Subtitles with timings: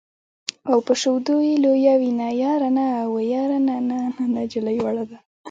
[0.85, 3.77] په شیدو یې لویوینه یاره نا وه یاره نا
[4.33, 5.17] نجلۍ وړه ده.